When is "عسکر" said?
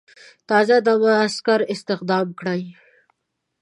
1.25-1.59